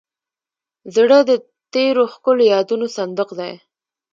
[0.95, 1.31] زړه د
[1.73, 3.53] تېرو ښکلو یادونو صندوق دی.